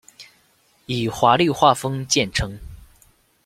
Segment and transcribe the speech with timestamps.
[0.87, 2.57] 以华丽画风见称。